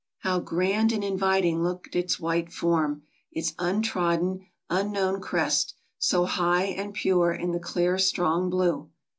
How 0.21 0.39
grand 0.39 0.91
and 0.91 1.03
inviting 1.03 1.61
looked 1.61 1.95
its 1.95 2.19
white 2.19 2.51
form, 2.51 3.03
its 3.31 3.53
untrodden, 3.59 4.47
unknown 4.67 5.21
crest, 5.21 5.75
so 5.99 6.25
high 6.25 6.63
and 6.63 6.91
pure 6.91 7.31
in 7.31 7.51
the 7.51 7.59
clear 7.59 7.99
strong 7.99 8.49
blue! 8.49 8.89